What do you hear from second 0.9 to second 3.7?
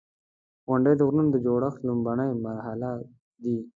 د غرونو د جوړښت لومړني مراحل دي.